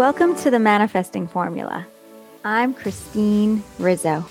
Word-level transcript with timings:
Welcome 0.00 0.34
to 0.36 0.50
the 0.50 0.58
Manifesting 0.58 1.28
Formula. 1.28 1.86
I'm 2.42 2.72
Christine 2.72 3.62
Rizzo. 3.78 4.24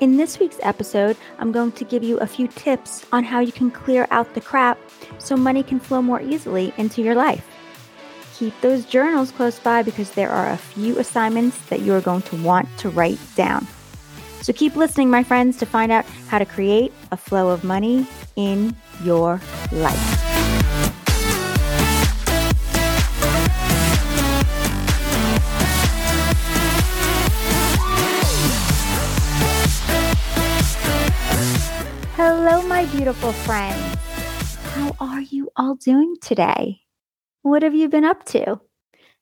In 0.00 0.16
this 0.16 0.40
week's 0.40 0.58
episode, 0.64 1.16
I'm 1.38 1.52
going 1.52 1.70
to 1.70 1.84
give 1.84 2.02
you 2.02 2.18
a 2.18 2.26
few 2.26 2.48
tips 2.48 3.06
on 3.12 3.22
how 3.22 3.38
you 3.38 3.52
can 3.52 3.70
clear 3.70 4.08
out 4.10 4.34
the 4.34 4.40
crap 4.40 4.80
so 5.20 5.36
money 5.36 5.62
can 5.62 5.78
flow 5.78 6.02
more 6.02 6.20
easily 6.20 6.74
into 6.76 7.02
your 7.02 7.14
life. 7.14 7.46
Keep 8.34 8.60
those 8.62 8.84
journals 8.84 9.30
close 9.30 9.60
by 9.60 9.84
because 9.84 10.10
there 10.10 10.30
are 10.30 10.50
a 10.50 10.56
few 10.56 10.98
assignments 10.98 11.56
that 11.68 11.82
you 11.82 11.94
are 11.94 12.00
going 12.00 12.22
to 12.22 12.42
want 12.42 12.66
to 12.78 12.90
write 12.90 13.20
down. 13.36 13.68
So 14.40 14.52
keep 14.52 14.74
listening, 14.74 15.08
my 15.08 15.22
friends, 15.22 15.56
to 15.58 15.66
find 15.66 15.92
out 15.92 16.04
how 16.26 16.40
to 16.40 16.44
create 16.44 16.92
a 17.12 17.16
flow 17.16 17.50
of 17.50 17.62
money 17.62 18.08
in 18.34 18.74
your 19.04 19.40
life. 19.70 20.29
My 32.80 32.86
beautiful 32.92 33.30
friends. 33.30 33.98
How 34.72 34.96
are 35.00 35.20
you 35.20 35.50
all 35.54 35.74
doing 35.74 36.16
today? 36.22 36.80
What 37.42 37.62
have 37.62 37.74
you 37.74 37.90
been 37.90 38.04
up 38.04 38.24
to? 38.28 38.58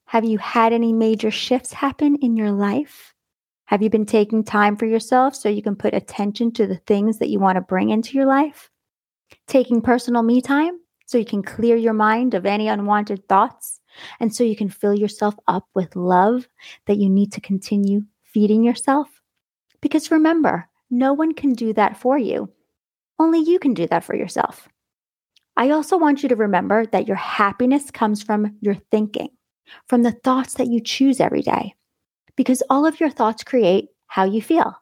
Have 0.05 0.25
you 0.25 0.39
had 0.39 0.73
any 0.73 0.93
major 0.93 1.33
shifts 1.33 1.73
happen 1.73 2.15
in 2.23 2.37
your 2.37 2.52
life? 2.52 3.15
Have 3.65 3.83
you 3.83 3.91
been 3.91 4.07
taking 4.07 4.45
time 4.45 4.77
for 4.77 4.87
yourself 4.87 5.35
so 5.35 5.49
you 5.49 5.61
can 5.61 5.75
put 5.75 5.93
attention 5.93 6.52
to 6.52 6.69
the 6.69 6.77
things 6.87 7.19
that 7.19 7.30
you 7.30 7.41
want 7.41 7.57
to 7.57 7.61
bring 7.61 7.91
into 7.91 8.16
your 8.16 8.27
life? 8.27 8.71
Taking 9.49 9.83
personal 9.83 10.23
me 10.23 10.41
time 10.41 10.79
so 11.07 11.19
you 11.19 11.25
can 11.25 11.43
clear 11.43 11.75
your 11.75 11.95
mind 11.95 12.35
of 12.35 12.47
any 12.47 12.69
unwanted 12.69 13.27
thoughts 13.29 13.80
and 14.21 14.33
so 14.33 14.45
you 14.45 14.54
can 14.54 14.69
fill 14.69 14.95
yourself 14.97 15.35
up 15.49 15.66
with 15.75 15.97
love 15.97 16.47
that 16.87 16.99
you 16.99 17.10
need 17.10 17.32
to 17.32 17.41
continue 17.41 18.02
feeding 18.23 18.63
yourself? 18.63 19.09
Because 19.80 20.13
remember, 20.13 20.69
no 20.91 21.13
one 21.13 21.35
can 21.35 21.54
do 21.54 21.73
that 21.73 21.97
for 21.97 22.16
you. 22.16 22.52
Only 23.19 23.41
you 23.41 23.59
can 23.59 23.74
do 23.74 23.87
that 23.88 24.05
for 24.05 24.15
yourself. 24.15 24.69
I 25.57 25.71
also 25.71 25.99
want 25.99 26.23
you 26.23 26.29
to 26.29 26.37
remember 26.37 26.87
that 26.87 27.09
your 27.09 27.16
happiness 27.16 27.91
comes 27.91 28.23
from 28.23 28.57
your 28.60 28.77
thinking, 28.93 29.30
from 29.87 30.02
the 30.02 30.13
thoughts 30.13 30.55
that 30.55 30.69
you 30.69 30.80
choose 30.80 31.21
every 31.21 31.43
day, 31.43 31.75
because 32.37 32.63
all 32.71 32.87
of 32.87 33.01
your 33.01 33.10
thoughts 33.10 33.43
create 33.43 33.88
how 34.07 34.25
you 34.25 34.41
feel. 34.41 34.75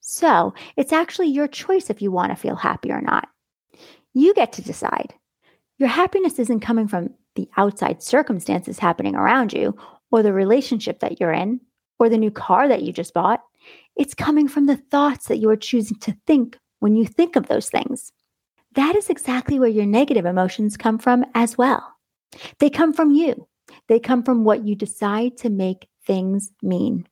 So 0.00 0.52
it's 0.76 0.92
actually 0.92 1.28
your 1.28 1.46
choice 1.46 1.90
if 1.90 2.02
you 2.02 2.10
want 2.10 2.30
to 2.30 2.36
feel 2.36 2.56
happy 2.56 2.90
or 2.90 3.00
not. 3.00 3.28
You 4.12 4.34
get 4.34 4.52
to 4.54 4.62
decide. 4.62 5.14
Your 5.78 5.88
happiness 5.88 6.40
isn't 6.40 6.60
coming 6.60 6.88
from 6.88 7.10
the 7.36 7.48
outside 7.56 8.02
circumstances 8.02 8.80
happening 8.80 9.14
around 9.14 9.52
you, 9.52 9.76
or 10.10 10.24
the 10.24 10.32
relationship 10.32 10.98
that 11.00 11.20
you're 11.20 11.32
in, 11.32 11.60
or 12.00 12.08
the 12.08 12.18
new 12.18 12.32
car 12.32 12.66
that 12.66 12.82
you 12.82 12.92
just 12.92 13.14
bought. 13.14 13.40
It's 13.94 14.14
coming 14.14 14.48
from 14.48 14.66
the 14.66 14.76
thoughts 14.76 15.28
that 15.28 15.36
you 15.36 15.48
are 15.50 15.56
choosing 15.56 15.98
to 16.00 16.16
think 16.26 16.58
when 16.80 16.96
you 16.96 17.06
think 17.06 17.36
of 17.36 17.46
those 17.46 17.70
things. 17.70 18.12
That 18.74 18.96
is 18.96 19.08
exactly 19.10 19.58
where 19.58 19.68
your 19.68 19.86
negative 19.86 20.26
emotions 20.26 20.76
come 20.76 20.98
from 20.98 21.24
as 21.34 21.56
well. 21.56 21.94
They 22.58 22.70
come 22.70 22.92
from 22.92 23.12
you, 23.12 23.46
they 23.88 24.00
come 24.00 24.22
from 24.22 24.44
what 24.44 24.66
you 24.66 24.74
decide 24.74 25.36
to 25.38 25.50
make 25.50 25.88
things 26.06 26.52
mean. 26.62 27.06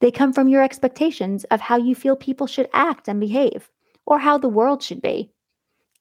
They 0.00 0.10
come 0.10 0.32
from 0.32 0.48
your 0.48 0.62
expectations 0.62 1.44
of 1.44 1.60
how 1.60 1.76
you 1.76 1.94
feel 1.94 2.16
people 2.16 2.46
should 2.46 2.68
act 2.72 3.08
and 3.08 3.20
behave, 3.20 3.70
or 4.04 4.18
how 4.18 4.36
the 4.36 4.48
world 4.48 4.82
should 4.82 5.00
be. 5.00 5.30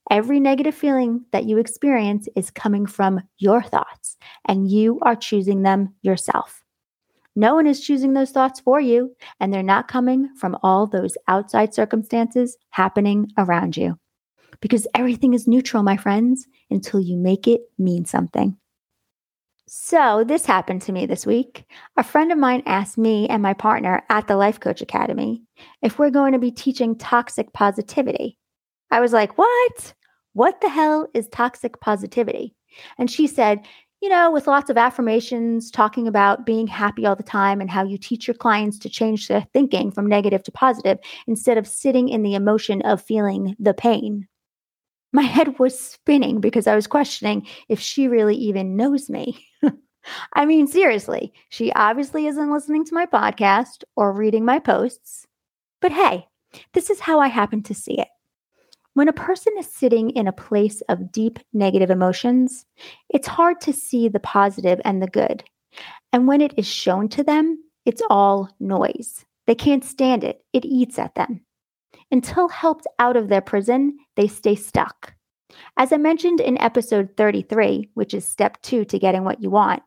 Every 0.09 0.39
negative 0.39 0.75
feeling 0.75 1.23
that 1.31 1.45
you 1.45 1.58
experience 1.58 2.27
is 2.36 2.49
coming 2.49 2.86
from 2.86 3.21
your 3.38 3.61
thoughts, 3.61 4.17
and 4.45 4.69
you 4.69 4.99
are 5.03 5.15
choosing 5.15 5.61
them 5.61 5.93
yourself. 6.02 6.61
No 7.35 7.55
one 7.55 7.67
is 7.67 7.79
choosing 7.79 8.13
those 8.13 8.31
thoughts 8.31 8.59
for 8.59 8.81
you, 8.81 9.15
and 9.39 9.53
they're 9.53 9.64
not 9.64 9.87
coming 9.87 10.30
from 10.36 10.58
all 10.64 10.86
those 10.86 11.17
outside 11.27 11.73
circumstances 11.73 12.58
happening 12.71 13.31
around 13.37 13.77
you. 13.77 13.97
Because 14.59 14.86
everything 14.93 15.33
is 15.33 15.47
neutral, 15.47 15.81
my 15.81 15.97
friends, 15.97 16.45
until 16.70 16.99
you 16.99 17.17
make 17.17 17.47
it 17.47 17.61
mean 17.77 18.05
something. 18.05 18.58
So, 19.67 20.25
this 20.25 20.45
happened 20.45 20.81
to 20.83 20.91
me 20.91 21.05
this 21.05 21.25
week. 21.25 21.64
A 21.95 22.03
friend 22.03 22.30
of 22.33 22.37
mine 22.37 22.61
asked 22.65 22.97
me 22.97 23.30
and 23.30 23.41
my 23.41 23.53
partner 23.53 24.03
at 24.09 24.27
the 24.27 24.36
Life 24.36 24.59
Coach 24.59 24.81
Academy 24.81 25.43
if 25.81 25.97
we're 25.97 26.09
going 26.09 26.33
to 26.33 26.39
be 26.39 26.52
teaching 26.52 26.97
toxic 26.97 27.53
positivity. 27.53 28.37
I 28.91 28.99
was 28.99 29.14
like, 29.14 29.37
What? 29.37 29.93
What 30.33 30.59
the 30.59 30.67
hell 30.67 31.08
is 31.14 31.30
toxic 31.30 31.80
positivity? 31.80 32.53
And 32.97 33.09
she 33.09 33.27
said, 33.27 33.65
you 34.02 34.10
know, 34.10 34.32
with 34.32 34.48
lots 34.48 34.70
of 34.70 34.78
affirmations, 34.78 35.70
talking 35.70 36.08
about 36.08 36.45
being 36.45 36.66
happy 36.66 37.06
all 37.06 37.16
the 37.16 37.22
time 37.22 37.62
and 37.62 37.70
how 37.70 37.84
you 37.84 37.98
teach 37.98 38.28
your 38.28 38.34
clients 38.34 38.80
to 38.80 38.89
change 38.89 39.28
their 39.28 39.45
thinking 39.54 39.92
from 39.92 40.08
negative 40.08 40.42
to 40.44 40.52
positive 40.52 40.98
instead 41.28 41.58
of 41.58 41.67
sitting 41.67 42.10
in 42.10 42.23
the 42.23 42.34
emotion 42.34 42.82
of 42.82 43.02
feeling 43.02 43.56
the 43.60 43.76
pain. 43.76 44.28
My 45.14 45.22
head 45.22 45.60
was 45.60 45.78
spinning 45.78 46.42
because 46.42 46.66
I 46.66 46.76
was 46.76 46.88
questioning 46.88 47.45
if 47.70 47.80
she 47.80 48.08
really 48.08 48.36
even 48.36 48.76
knows 48.76 49.10
me. 49.10 49.45
I 50.33 50.45
mean, 50.45 50.66
seriously, 50.66 51.32
she 51.50 51.72
obviously 51.73 52.26
isn't 52.26 52.52
listening 52.52 52.86
to 52.86 52.95
my 52.95 53.06
podcast 53.06 53.83
or 53.95 54.14
reading 54.14 54.45
my 54.45 54.58
posts. 54.58 55.28
But 55.80 55.92
hey, 55.92 56.28
this 56.73 56.89
is 56.89 57.00
how 57.00 57.20
I 57.20 57.28
happen 57.28 57.62
to 57.64 57.76
see 57.76 58.00
it. 58.00 58.08
When 58.93 59.07
a 59.07 59.13
person 59.13 59.53
is 59.57 59.67
sitting 59.67 60.09
in 60.11 60.27
a 60.27 60.33
place 60.33 60.81
of 60.89 61.11
deep 61.11 61.39
negative 61.53 61.89
emotions, 61.89 62.65
it's 63.09 63.27
hard 63.27 63.61
to 63.61 63.73
see 63.73 64.09
the 64.09 64.19
positive 64.19 64.81
and 64.83 65.02
the 65.02 65.07
good. 65.07 65.43
And 66.11 66.27
when 66.27 66.41
it 66.41 66.53
is 66.57 66.67
shown 66.67 67.07
to 67.09 67.23
them, 67.23 67.63
it's 67.85 68.02
all 68.09 68.49
noise. 68.59 69.25
They 69.47 69.55
can't 69.55 69.83
stand 69.83 70.23
it, 70.23 70.43
it 70.52 70.65
eats 70.65 70.99
at 70.99 71.15
them. 71.15 71.41
Until 72.11 72.49
helped 72.49 72.85
out 72.99 73.15
of 73.15 73.29
their 73.29 73.41
prison, 73.41 73.97
they 74.17 74.27
stay 74.27 74.55
stuck. 74.55 75.13
As 75.77 75.93
I 75.93 75.97
mentioned 75.97 76.41
in 76.41 76.61
episode 76.61 77.09
33, 77.15 77.89
which 77.93 78.13
is 78.13 78.27
step 78.27 78.61
two 78.61 78.83
to 78.85 78.99
getting 78.99 79.23
what 79.23 79.41
you 79.41 79.49
want, 79.49 79.83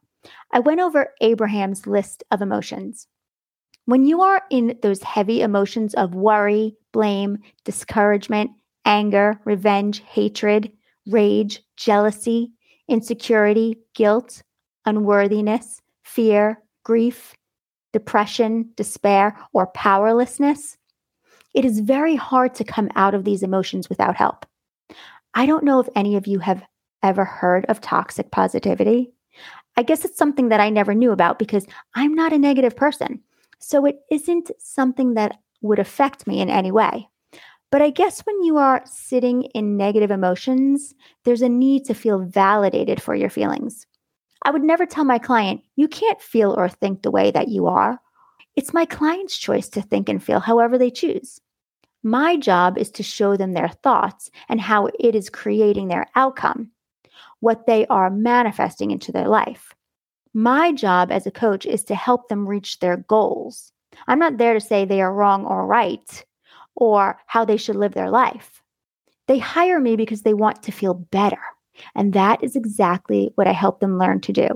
I 0.51 0.61
went 0.61 0.81
over 0.81 1.13
Abraham's 1.21 1.87
list 1.87 2.25
of 2.31 2.41
emotions. 2.41 3.07
When 3.85 4.07
you 4.07 4.23
are 4.23 4.43
in 4.51 4.79
those 4.83 5.03
heavy 5.03 5.43
emotions 5.43 5.93
of 5.95 6.15
worry, 6.15 6.77
blame, 6.93 7.39
discouragement, 7.65 8.53
anger, 8.85 9.41
revenge, 9.45 10.01
hatred, 10.01 10.71
rage, 11.07 11.63
jealousy, 11.77 12.53
insecurity, 12.89 13.79
guilt, 13.95 14.43
unworthiness, 14.85 15.81
fear, 16.03 16.63
grief, 16.85 17.35
depression, 17.93 18.71
despair, 18.77 19.37
or 19.53 19.69
powerlessness, 19.69 20.77
it 21.55 21.65
is 21.65 21.81
very 21.81 22.17
hard 22.17 22.55
to 22.57 22.65
come 22.65 22.91
out 22.97 23.15
of 23.15 23.25
these 23.25 23.43
emotions 23.43 23.89
without 23.89 24.17
help. 24.17 24.45
I 25.35 25.47
don't 25.47 25.65
know 25.65 25.79
if 25.81 25.89
any 25.95 26.17
of 26.17 26.27
you 26.27 26.41
have 26.41 26.63
ever 27.03 27.25
heard 27.25 27.65
of 27.67 27.81
toxic 27.81 28.31
positivity. 28.31 29.13
I 29.77 29.83
guess 29.83 30.05
it's 30.05 30.19
something 30.19 30.49
that 30.49 30.61
I 30.61 30.71
never 30.71 30.95
knew 30.95 31.13
about 31.13 31.39
because 31.39 31.67
I'm 31.95 32.15
not 32.15 32.33
a 32.33 32.39
negative 32.39 32.77
person. 32.77 33.21
So 33.59 33.87
it 33.87 34.01
isn't 34.11 34.51
something 34.59 35.15
that 35.15 35.39
would 35.63 35.79
affect 35.79 36.27
me 36.27 36.41
in 36.41 36.51
any 36.51 36.71
way. 36.71 37.09
But 37.75 37.83
I 37.83 37.91
guess 37.91 38.21
when 38.21 38.41
you 38.45 38.57
are 38.59 38.85
sitting 38.85 39.43
in 39.47 39.77
negative 39.77 40.13
emotions, 40.13 40.95
there's 41.25 41.43
a 41.43 41.49
need 41.49 41.85
to 41.87 41.93
feel 41.93 42.21
validated 42.21 43.03
for 43.03 43.17
your 43.17 43.29
feelings. 43.29 43.85
I 44.43 44.53
would 44.53 44.63
never 44.63 44.87
tell 44.87 45.03
my 45.03 45.19
client, 45.19 45.61
you 45.75 45.89
can't 45.89 46.21
feel 46.21 46.53
or 46.53 46.69
think 46.69 47.03
the 47.03 47.11
way 47.11 47.33
that 47.33 47.49
you 47.49 47.67
are. 47.67 48.01
It's 48.55 48.73
my 48.73 48.85
client's 48.85 49.37
choice 49.37 49.69
to 49.71 49.83
think 49.83 50.09
and 50.09 50.23
feel 50.23 50.39
however 50.39 50.79
they 50.79 50.89
choose. 50.89 51.41
My 52.05 52.37
job 52.37 52.79
is 52.79 52.93
to 52.93 53.03
show 53.03 53.37
them 53.37 53.55
their 53.55 53.71
thoughts 53.83 54.31
and 54.49 54.61
how 54.61 54.87
it 54.87 55.17
is 55.17 55.29
creating 55.29 55.89
their 55.89 56.07
outcome, 56.15 56.71
what 57.41 57.67
they 57.67 57.89
are 57.89 58.09
manifesting 58.09 58.93
into 58.93 59.11
their 59.11 59.27
life. 59.27 59.75
My 60.33 60.71
job 60.71 61.11
as 61.11 61.27
a 61.27 61.33
coach 61.33 61.67
is 61.67 61.83
to 61.87 61.97
help 61.97 62.29
them 62.29 62.49
reach 62.49 62.79
their 62.79 62.99
goals. 62.99 63.73
I'm 64.07 64.21
not 64.21 64.37
there 64.37 64.55
to 64.55 64.61
say 64.61 64.85
they 64.85 65.03
are 65.03 65.13
wrong 65.13 65.45
or 65.45 65.67
right 65.67 66.25
or 66.77 67.19
how 67.27 67.45
they 67.45 67.57
should 67.57 67.77
live 67.77 67.95
their 67.95 68.11
life. 68.11 68.63
They 69.27 69.39
hire 69.39 69.81
me 69.81 69.97
because 69.97 70.23
they 70.23 70.35
want 70.35 70.63
to 70.65 70.73
feel 70.73 70.95
better. 70.95 71.41
And 71.95 72.13
that 72.13 72.43
is 72.43 72.57
exactly 72.57 73.33
what 73.35 73.47
I 73.47 73.53
help 73.53 73.81
them 73.81 73.99
learn 73.99 74.21
to 74.23 74.33
do. 74.33 74.49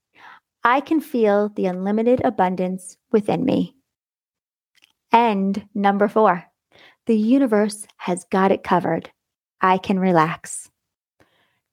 I 0.63 0.79
can 0.79 1.01
feel 1.01 1.49
the 1.49 1.65
unlimited 1.65 2.21
abundance 2.23 2.97
within 3.11 3.43
me. 3.43 3.75
And 5.11 5.67
number 5.73 6.07
four, 6.07 6.45
the 7.05 7.17
universe 7.17 7.85
has 7.97 8.25
got 8.25 8.51
it 8.51 8.63
covered. 8.63 9.11
I 9.61 9.77
can 9.77 9.99
relax. 9.99 10.69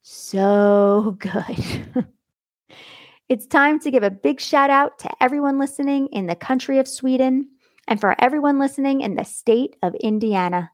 So 0.01 1.15
good. 1.19 2.05
it's 3.29 3.47
time 3.47 3.79
to 3.79 3.91
give 3.91 4.03
a 4.03 4.11
big 4.11 4.41
shout 4.41 4.69
out 4.69 4.99
to 4.99 5.09
everyone 5.21 5.59
listening 5.59 6.07
in 6.07 6.25
the 6.25 6.35
country 6.35 6.79
of 6.79 6.87
Sweden 6.87 7.49
and 7.87 7.99
for 7.99 8.15
everyone 8.19 8.59
listening 8.59 9.01
in 9.01 9.15
the 9.15 9.23
state 9.23 9.75
of 9.81 9.95
Indiana. 9.95 10.71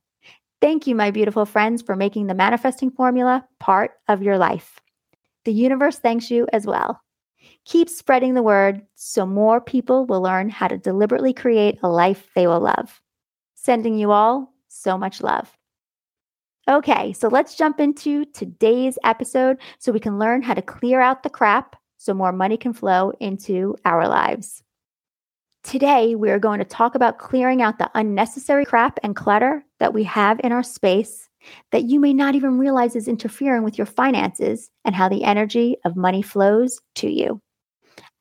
Thank 0.60 0.88
you, 0.88 0.96
my 0.96 1.12
beautiful 1.12 1.46
friends, 1.46 1.82
for 1.82 1.96
making 1.96 2.28
the 2.28 2.34
manifesting 2.34 2.90
formula 2.90 3.48
part 3.60 3.92
of 4.08 4.24
your 4.24 4.38
life. 4.38 4.80
The 5.46 5.54
universe 5.54 6.00
thanks 6.00 6.32
you 6.32 6.48
as 6.52 6.66
well. 6.66 7.02
Keep 7.66 7.90
spreading 7.90 8.34
the 8.34 8.44
word 8.44 8.82
so 8.96 9.26
more 9.26 9.62
people 9.62 10.06
will 10.06 10.22
learn 10.22 10.50
how 10.50 10.68
to 10.68 10.78
deliberately 10.78 11.34
create 11.34 11.78
a 11.84 11.90
life 11.90 12.28
they 12.34 12.48
will 12.48 12.60
love. 12.60 13.02
Sending 13.56 13.98
you 13.98 14.12
all 14.12 14.54
so 14.68 14.98
much 14.98 15.22
love. 15.22 15.56
Okay, 16.70 17.14
so 17.14 17.28
let's 17.28 17.56
jump 17.56 17.80
into 17.80 18.26
today's 18.26 18.98
episode 19.04 19.58
so 19.80 19.92
we 19.92 20.00
can 20.00 20.20
learn 20.20 20.42
how 20.42 20.54
to 20.54 20.62
clear 20.62 21.00
out 21.00 21.24
the 21.24 21.30
crap 21.30 21.76
so 21.98 22.14
more 22.14 22.32
money 22.32 22.58
can 22.58 22.74
flow 22.74 23.12
into 23.20 23.76
our 23.86 24.08
lives. 24.08 24.64
Today, 25.68 26.16
we 26.16 26.30
are 26.30 26.40
going 26.40 26.60
to 26.60 26.66
talk 26.66 26.96
about 26.96 27.18
clearing 27.18 27.62
out 27.62 27.78
the 27.78 27.92
unnecessary 27.94 28.64
crap 28.64 29.00
and 29.04 29.14
clutter 29.18 29.66
that 29.82 29.94
we 29.94 30.02
have 30.06 30.40
in 30.42 30.54
our 30.54 30.64
space 30.64 31.28
that 31.74 31.84
you 31.84 32.00
may 32.00 32.14
not 32.14 32.36
even 32.36 32.58
realize 32.58 32.96
is 32.96 33.10
interfering 33.10 33.64
with 33.64 33.78
your 33.78 33.86
finances 33.86 34.70
and 34.86 34.96
how 34.96 35.10
the 35.10 35.26
energy 35.26 35.76
of 35.84 35.98
money 35.98 36.22
flows 36.22 36.80
to 36.96 37.10
you. 37.10 37.42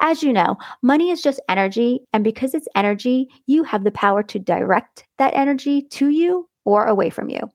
As 0.00 0.24
you 0.24 0.32
know, 0.32 0.56
money 0.82 1.10
is 1.10 1.22
just 1.22 1.38
energy, 1.48 2.00
and 2.12 2.24
because 2.24 2.52
it's 2.52 2.66
energy, 2.74 3.28
you 3.46 3.62
have 3.62 3.84
the 3.84 3.92
power 3.92 4.24
to 4.24 4.40
direct 4.40 5.06
that 5.18 5.32
energy 5.32 5.82
to 5.82 6.08
you 6.08 6.48
or 6.64 6.86
away 6.86 7.10
from 7.10 7.28
you. 7.28 7.48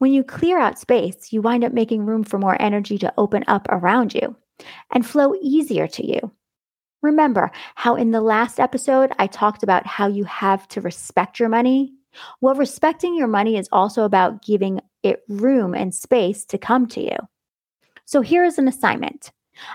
When 0.00 0.12
you 0.12 0.22
clear 0.22 0.58
out 0.58 0.78
space, 0.78 1.32
you 1.32 1.40
wind 1.40 1.64
up 1.64 1.72
making 1.72 2.04
room 2.04 2.24
for 2.24 2.38
more 2.38 2.60
energy 2.60 2.98
to 2.98 3.14
open 3.16 3.42
up 3.48 3.68
around 3.70 4.12
you 4.12 4.36
and 4.92 5.06
flow 5.06 5.32
easier 5.40 5.86
to 5.86 6.06
you. 6.06 6.30
Remember 7.02 7.50
how 7.76 7.94
in 7.94 8.10
the 8.10 8.20
last 8.20 8.58
episode 8.58 9.12
I 9.18 9.28
talked 9.28 9.62
about 9.62 9.86
how 9.86 10.08
you 10.08 10.24
have 10.24 10.66
to 10.68 10.80
respect 10.80 11.38
your 11.38 11.48
money? 11.48 11.92
Well, 12.40 12.54
respecting 12.54 13.14
your 13.14 13.28
money 13.28 13.56
is 13.56 13.68
also 13.70 14.04
about 14.04 14.42
giving 14.42 14.80
it 15.02 15.22
room 15.28 15.74
and 15.74 15.94
space 15.94 16.44
to 16.46 16.58
come 16.58 16.86
to 16.88 17.00
you. 17.00 17.16
So 18.04 18.20
here 18.20 18.44
is 18.44 18.58
an 18.58 18.66
assignment. 18.66 19.30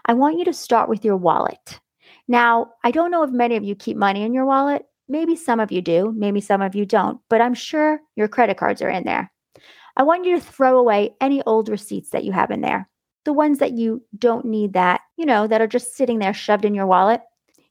I 0.06 0.14
want 0.14 0.38
you 0.38 0.46
to 0.46 0.54
start 0.54 0.90
with 0.90 1.06
your 1.06 1.16
wallet. 1.16 1.80
Now, 2.28 2.72
I 2.84 2.92
don't 2.92 3.12
know 3.12 3.24
if 3.24 3.32
many 3.32 3.56
of 3.56 3.64
you 3.64 3.76
keep 3.76 3.96
money 3.96 4.24
in 4.24 4.34
your 4.34 4.46
wallet. 4.46 4.86
Maybe 5.08 5.36
some 5.36 5.60
of 5.60 5.72
you 5.72 5.82
do, 5.82 6.14
maybe 6.16 6.42
some 6.42 6.62
of 6.62 6.76
you 6.76 6.86
don't, 6.86 7.20
but 7.30 7.42
I'm 7.42 7.54
sure 7.54 8.00
your 8.16 8.28
credit 8.28 8.58
cards 8.58 8.82
are 8.82 8.90
in 8.90 9.04
there. 9.04 9.32
I 9.96 10.04
want 10.04 10.26
you 10.26 10.36
to 10.36 10.42
throw 10.42 10.78
away 10.78 11.16
any 11.22 11.42
old 11.44 11.70
receipts 11.70 12.10
that 12.12 12.24
you 12.24 12.32
have 12.32 12.52
in 12.52 12.62
there 12.62 12.90
the 13.26 13.34
ones 13.34 13.60
that 13.60 13.74
you 13.74 14.04
don't 14.18 14.46
need 14.46 14.74
that, 14.74 15.02
you 15.18 15.26
know, 15.26 15.48
that 15.48 15.62
are 15.62 15.68
just 15.68 15.96
sitting 15.96 16.20
there 16.20 16.34
shoved 16.34 16.66
in 16.66 16.76
your 16.76 16.88
wallet. 16.88 17.22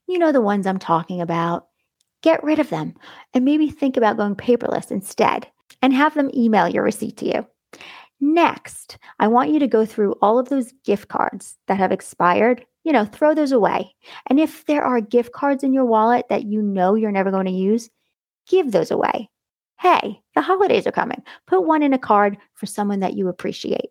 You 0.07 0.17
know 0.17 0.31
the 0.31 0.41
ones 0.41 0.67
I'm 0.67 0.79
talking 0.79 1.21
about. 1.21 1.67
Get 2.21 2.43
rid 2.43 2.59
of 2.59 2.69
them 2.69 2.93
and 3.33 3.45
maybe 3.45 3.69
think 3.69 3.97
about 3.97 4.17
going 4.17 4.35
paperless 4.35 4.91
instead 4.91 5.47
and 5.81 5.93
have 5.93 6.13
them 6.13 6.31
email 6.33 6.67
your 6.67 6.83
receipt 6.83 7.17
to 7.17 7.25
you. 7.25 7.47
Next, 8.21 8.97
I 9.19 9.27
want 9.27 9.49
you 9.51 9.59
to 9.59 9.67
go 9.67 9.85
through 9.85 10.13
all 10.21 10.39
of 10.39 10.47
those 10.47 10.73
gift 10.85 11.09
cards 11.09 11.57
that 11.67 11.77
have 11.77 11.91
expired. 11.91 12.65
You 12.85 12.93
know, 12.93 13.05
throw 13.05 13.33
those 13.33 13.51
away. 13.51 13.93
And 14.27 14.39
if 14.39 14.65
there 14.65 14.83
are 14.83 15.01
gift 15.01 15.31
cards 15.33 15.63
in 15.63 15.73
your 15.73 15.85
wallet 15.85 16.25
that 16.29 16.45
you 16.45 16.61
know 16.61 16.95
you're 16.95 17.11
never 17.11 17.31
going 17.31 17.45
to 17.45 17.51
use, 17.51 17.89
give 18.47 18.71
those 18.71 18.91
away. 18.91 19.29
Hey, 19.79 20.21
the 20.35 20.41
holidays 20.41 20.87
are 20.87 20.91
coming. 20.91 21.21
Put 21.47 21.65
one 21.65 21.83
in 21.83 21.93
a 21.93 21.97
card 21.97 22.37
for 22.53 22.65
someone 22.65 23.01
that 23.01 23.15
you 23.15 23.27
appreciate. 23.27 23.89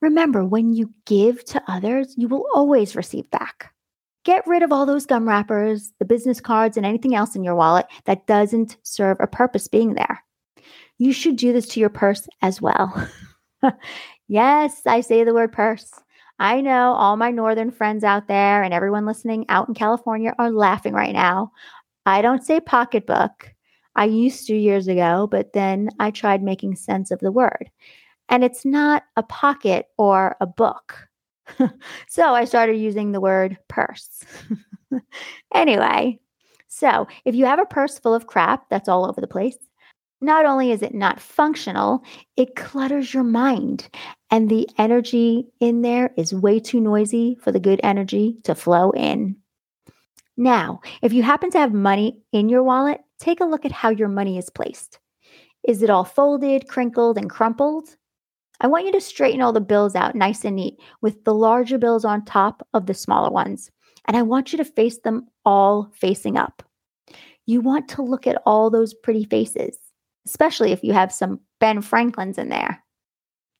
Remember, 0.00 0.44
when 0.44 0.72
you 0.72 0.92
give 1.04 1.44
to 1.46 1.62
others, 1.68 2.14
you 2.16 2.28
will 2.28 2.46
always 2.54 2.96
receive 2.96 3.30
back. 3.30 3.72
Get 4.24 4.46
rid 4.46 4.62
of 4.62 4.72
all 4.72 4.86
those 4.86 5.06
gum 5.06 5.28
wrappers, 5.28 5.92
the 5.98 6.04
business 6.04 6.40
cards, 6.40 6.76
and 6.76 6.84
anything 6.84 7.14
else 7.14 7.36
in 7.36 7.44
your 7.44 7.54
wallet 7.54 7.86
that 8.06 8.26
doesn't 8.26 8.76
serve 8.82 9.18
a 9.20 9.26
purpose 9.26 9.68
being 9.68 9.94
there. 9.94 10.22
You 10.98 11.12
should 11.12 11.36
do 11.36 11.52
this 11.52 11.66
to 11.68 11.80
your 11.80 11.90
purse 11.90 12.26
as 12.42 12.60
well. 12.60 13.08
yes, 14.28 14.80
I 14.86 15.00
say 15.00 15.24
the 15.24 15.34
word 15.34 15.52
purse. 15.52 15.92
I 16.38 16.60
know 16.60 16.92
all 16.92 17.16
my 17.16 17.30
northern 17.30 17.70
friends 17.70 18.04
out 18.04 18.28
there 18.28 18.62
and 18.62 18.74
everyone 18.74 19.06
listening 19.06 19.46
out 19.48 19.68
in 19.68 19.74
California 19.74 20.34
are 20.38 20.50
laughing 20.50 20.92
right 20.92 21.14
now. 21.14 21.52
I 22.04 22.20
don't 22.20 22.44
say 22.44 22.60
pocketbook. 22.60 23.54
I 23.94 24.04
used 24.04 24.46
to 24.46 24.56
years 24.56 24.88
ago, 24.88 25.26
but 25.30 25.54
then 25.54 25.88
I 25.98 26.10
tried 26.10 26.42
making 26.42 26.76
sense 26.76 27.10
of 27.10 27.20
the 27.20 27.32
word 27.32 27.70
and 28.28 28.44
it's 28.44 28.64
not 28.64 29.04
a 29.16 29.22
pocket 29.22 29.86
or 29.98 30.36
a 30.40 30.46
book. 30.46 31.08
so 32.08 32.34
I 32.34 32.44
started 32.44 32.76
using 32.76 33.12
the 33.12 33.20
word 33.20 33.56
purse. 33.68 34.24
anyway, 35.54 36.18
so 36.68 37.06
if 37.24 37.34
you 37.34 37.46
have 37.46 37.58
a 37.58 37.66
purse 37.66 37.98
full 37.98 38.14
of 38.14 38.26
crap 38.26 38.68
that's 38.68 38.88
all 38.88 39.06
over 39.06 39.20
the 39.20 39.26
place, 39.26 39.56
not 40.20 40.46
only 40.46 40.70
is 40.70 40.82
it 40.82 40.94
not 40.94 41.20
functional, 41.20 42.02
it 42.36 42.56
clutters 42.56 43.12
your 43.12 43.22
mind. 43.22 43.88
And 44.30 44.48
the 44.48 44.68
energy 44.78 45.46
in 45.60 45.82
there 45.82 46.12
is 46.16 46.34
way 46.34 46.58
too 46.58 46.80
noisy 46.80 47.36
for 47.40 47.52
the 47.52 47.60
good 47.60 47.80
energy 47.82 48.38
to 48.44 48.54
flow 48.54 48.90
in. 48.90 49.36
Now, 50.36 50.80
if 51.02 51.12
you 51.12 51.22
happen 51.22 51.50
to 51.50 51.58
have 51.58 51.72
money 51.72 52.22
in 52.32 52.48
your 52.48 52.62
wallet, 52.62 53.00
take 53.18 53.40
a 53.40 53.44
look 53.46 53.64
at 53.64 53.72
how 53.72 53.90
your 53.90 54.08
money 54.08 54.36
is 54.36 54.50
placed. 54.50 54.98
Is 55.66 55.82
it 55.82 55.90
all 55.90 56.04
folded, 56.04 56.68
crinkled, 56.68 57.18
and 57.18 57.30
crumpled? 57.30 57.96
I 58.60 58.66
want 58.66 58.86
you 58.86 58.92
to 58.92 59.00
straighten 59.00 59.42
all 59.42 59.52
the 59.52 59.60
bills 59.60 59.94
out 59.94 60.14
nice 60.14 60.44
and 60.44 60.56
neat 60.56 60.78
with 61.00 61.24
the 61.24 61.34
larger 61.34 61.78
bills 61.78 62.04
on 62.04 62.24
top 62.24 62.66
of 62.74 62.86
the 62.86 62.94
smaller 62.94 63.30
ones. 63.30 63.70
And 64.06 64.16
I 64.16 64.22
want 64.22 64.52
you 64.52 64.58
to 64.58 64.64
face 64.64 64.98
them 64.98 65.26
all 65.44 65.90
facing 65.92 66.36
up. 66.36 66.62
You 67.46 67.60
want 67.60 67.88
to 67.90 68.02
look 68.02 68.26
at 68.26 68.40
all 68.46 68.70
those 68.70 68.94
pretty 68.94 69.24
faces, 69.24 69.78
especially 70.26 70.72
if 70.72 70.82
you 70.82 70.92
have 70.92 71.12
some 71.12 71.40
Ben 71.60 71.80
Franklins 71.80 72.38
in 72.38 72.48
there. 72.48 72.82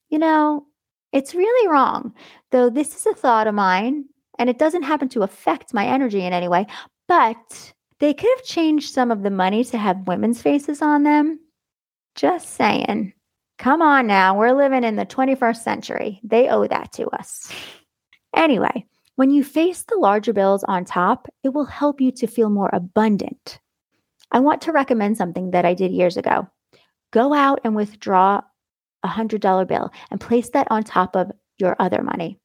You 0.09 0.19
know, 0.19 0.65
it's 1.11 1.35
really 1.35 1.69
wrong, 1.69 2.13
though 2.51 2.69
this 2.69 2.95
is 2.95 3.05
a 3.05 3.13
thought 3.13 3.47
of 3.47 3.55
mine 3.55 4.05
and 4.39 4.49
it 4.49 4.59
doesn't 4.59 4.83
happen 4.83 5.09
to 5.09 5.23
affect 5.23 5.73
my 5.73 5.85
energy 5.85 6.23
in 6.23 6.33
any 6.33 6.47
way, 6.47 6.67
but 7.07 7.73
they 7.99 8.13
could 8.13 8.29
have 8.37 8.45
changed 8.45 8.93
some 8.93 9.09
of 9.11 9.23
the 9.23 9.31
money 9.31 9.63
to 9.65 9.77
have 9.77 10.07
women's 10.07 10.41
faces 10.41 10.81
on 10.81 11.03
them. 11.03 11.39
Just 12.15 12.49
saying. 12.51 13.13
Come 13.57 13.81
on 13.81 14.05
now, 14.05 14.37
we're 14.37 14.55
living 14.55 14.83
in 14.83 14.97
the 14.97 15.05
21st 15.05 15.63
century. 15.63 16.19
They 16.23 16.47
owe 16.47 16.67
that 16.67 16.91
to 16.93 17.07
us. 17.07 17.51
Anyway, 18.35 18.85
when 19.15 19.31
you 19.31 19.43
face 19.43 19.81
the 19.83 19.97
larger 19.97 20.31
bills 20.31 20.63
on 20.65 20.85
top, 20.85 21.27
it 21.43 21.49
will 21.49 21.65
help 21.65 21.99
you 21.99 22.11
to 22.11 22.27
feel 22.27 22.51
more 22.51 22.69
abundant. 22.71 23.59
I 24.31 24.41
want 24.41 24.61
to 24.63 24.71
recommend 24.71 25.17
something 25.17 25.51
that 25.51 25.65
I 25.65 25.73
did 25.73 25.91
years 25.91 26.17
ago. 26.17 26.47
Go 27.11 27.33
out 27.33 27.59
and 27.63 27.75
withdraw 27.75 28.41
a 29.03 29.07
$100 29.07 29.67
bill 29.67 29.91
and 30.11 30.21
place 30.21 30.49
that 30.51 30.67
on 30.69 30.83
top 30.83 31.15
of 31.15 31.31
your 31.57 31.75
other 31.79 32.03
money. 32.03 32.39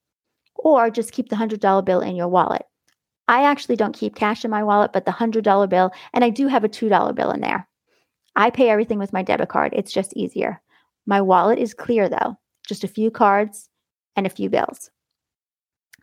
Or 0.55 0.91
just 0.91 1.13
keep 1.13 1.29
the 1.29 1.37
$100 1.37 1.85
bill 1.85 2.01
in 2.01 2.17
your 2.17 2.29
wallet. 2.29 2.63
I 3.29 3.45
actually 3.45 3.77
don't 3.77 3.97
keep 3.97 4.15
cash 4.15 4.45
in 4.45 4.51
my 4.51 4.63
wallet, 4.63 4.93
but 4.93 5.05
the 5.05 5.13
$100 5.13 5.69
bill, 5.69 5.91
and 6.15 6.25
I 6.25 6.31
do 6.31 6.47
have 6.47 6.65
a 6.65 6.69
$2 6.69 7.15
bill 7.15 7.31
in 7.33 7.41
there. 7.41 7.69
I 8.35 8.51
pay 8.51 8.71
everything 8.71 8.99
with 8.99 9.13
my 9.13 9.23
debit 9.23 9.49
card. 9.49 9.75
It's 9.75 9.93
just 9.93 10.17
easier. 10.17 10.63
My 11.07 11.21
wallet 11.21 11.59
is 11.59 11.75
clear 11.75 12.09
though, 12.09 12.37
just 12.67 12.85
a 12.85 12.89
few 12.89 13.11
cards 13.11 13.69
and 14.17 14.27
a 14.27 14.31
few 14.31 14.49
bills. 14.49 14.91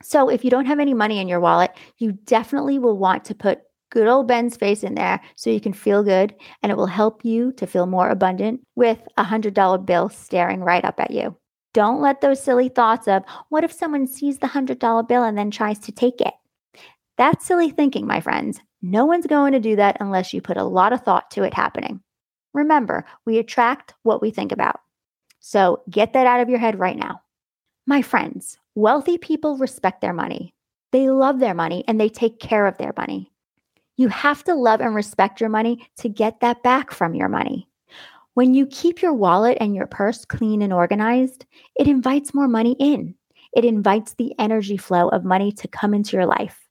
So 0.02 0.30
if 0.30 0.44
you 0.44 0.50
don't 0.50 0.66
have 0.66 0.80
any 0.80 0.94
money 0.94 1.20
in 1.20 1.28
your 1.28 1.40
wallet, 1.40 1.72
you 1.98 2.14
definitely 2.14 2.80
will 2.80 2.98
want 2.98 3.26
to 3.26 3.36
put 3.36 3.62
good 3.92 4.08
old 4.08 4.28
Ben's 4.28 4.56
face 4.56 4.84
in 4.84 4.96
there 4.96 5.20
so 5.36 5.50
you 5.50 5.60
can 5.60 5.74
feel 5.74 6.04
good 6.04 6.34
and 6.62 6.72
it 6.72 6.78
will 6.78 6.86
help 6.86 7.26
you 7.26 7.52
to 7.54 7.68
feel 7.68 7.86
more 7.86 8.10
abundant 8.10 8.62
with 8.76 9.00
a 9.18 9.24
$100 9.24 9.86
bill 9.86 10.10
staring 10.10 10.62
right 10.62 10.86
up 10.86 11.00
at 11.00 11.12
you. 11.12 11.36
Don't 11.74 12.02
let 12.02 12.22
those 12.22 12.42
silly 12.42 12.70
thoughts 12.70 13.08
of, 13.08 13.24
what 13.50 13.64
if 13.64 13.72
someone 13.72 14.08
sees 14.08 14.40
the 14.40 14.48
$100 14.48 15.08
bill 15.08 15.24
and 15.24 15.38
then 15.38 15.52
tries 15.52 15.80
to 15.80 15.92
take 15.92 16.22
it? 16.22 16.34
That's 17.18 17.46
silly 17.46 17.70
thinking, 17.70 18.08
my 18.08 18.22
friends. 18.22 18.62
No 18.82 19.06
one's 19.06 19.28
going 19.28 19.52
to 19.54 19.60
do 19.60 19.76
that 19.76 19.98
unless 20.00 20.34
you 20.34 20.42
put 20.42 20.58
a 20.58 20.64
lot 20.64 20.94
of 20.94 21.02
thought 21.02 21.30
to 21.32 21.44
it 21.44 21.54
happening. 21.54 22.02
Remember, 22.54 23.06
we 23.26 23.38
attract 23.38 23.94
what 24.04 24.22
we 24.22 24.32
think 24.32 24.52
about. 24.52 24.80
So 25.40 25.82
get 25.90 26.14
that 26.14 26.28
out 26.28 26.42
of 26.42 26.50
your 26.50 26.60
head 26.60 26.80
right 26.80 26.98
now. 26.98 27.22
My 27.88 28.02
friends, 28.02 28.58
wealthy 28.76 29.18
people 29.18 29.58
respect 29.58 30.02
their 30.02 30.14
money. 30.14 30.54
They 30.92 31.10
love 31.10 31.40
their 31.40 31.54
money 31.54 31.84
and 31.88 32.00
they 32.00 32.10
take 32.10 32.40
care 32.40 32.66
of 32.66 32.78
their 32.78 32.94
money. 32.98 33.32
You 33.98 34.08
have 34.10 34.44
to 34.46 34.56
love 34.56 34.82
and 34.82 34.96
respect 34.96 35.42
your 35.42 35.50
money 35.50 35.88
to 35.98 36.10
get 36.10 36.40
that 36.40 36.64
back 36.64 36.92
from 36.92 37.14
your 37.14 37.30
money. 37.30 37.68
When 38.34 38.54
you 38.54 38.66
keep 38.68 39.02
your 39.02 39.14
wallet 39.14 39.58
and 39.60 39.76
your 39.76 39.88
purse 39.88 40.24
clean 40.24 40.62
and 40.62 40.72
organized, 40.72 41.46
it 41.76 41.88
invites 41.88 42.34
more 42.34 42.48
money 42.48 42.76
in. 42.80 43.16
It 43.54 43.66
invites 43.66 44.14
the 44.14 44.34
energy 44.40 44.78
flow 44.78 45.10
of 45.10 45.26
money 45.26 45.52
to 45.54 45.68
come 45.68 45.94
into 45.94 46.16
your 46.16 46.26
life. 46.26 46.70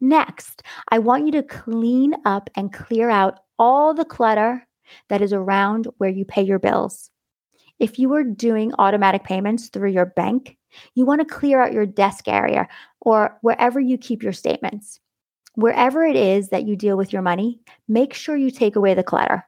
Next, 0.00 0.62
I 0.90 1.00
want 1.00 1.26
you 1.26 1.32
to 1.32 1.42
clean 1.42 2.14
up 2.24 2.48
and 2.54 2.72
clear 2.72 3.10
out 3.10 3.40
all 3.58 3.92
the 3.92 4.04
clutter 4.04 4.66
that 5.08 5.20
is 5.20 5.32
around 5.32 5.88
where 5.98 6.10
you 6.10 6.24
pay 6.24 6.42
your 6.42 6.60
bills. 6.60 7.10
If 7.78 7.98
you 7.98 8.12
are 8.14 8.24
doing 8.24 8.72
automatic 8.78 9.24
payments 9.24 9.68
through 9.68 9.90
your 9.90 10.06
bank, 10.06 10.56
you 10.94 11.04
want 11.04 11.20
to 11.20 11.34
clear 11.34 11.60
out 11.60 11.72
your 11.72 11.86
desk 11.86 12.28
area 12.28 12.68
or 13.00 13.38
wherever 13.42 13.80
you 13.80 13.96
keep 13.96 14.22
your 14.22 14.32
statements. 14.32 15.00
Wherever 15.54 16.04
it 16.04 16.16
is 16.16 16.48
that 16.48 16.66
you 16.66 16.76
deal 16.76 16.96
with 16.96 17.12
your 17.12 17.22
money, 17.22 17.60
make 17.88 18.14
sure 18.14 18.36
you 18.36 18.50
take 18.50 18.76
away 18.76 18.94
the 18.94 19.02
clutter. 19.02 19.44